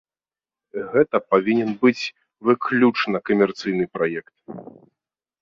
[0.93, 2.03] Гэта павінен быць
[2.49, 4.33] выключна камерцыйны праект.